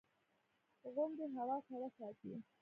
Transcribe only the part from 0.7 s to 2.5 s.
•غونډۍ هوا سړه ساتي.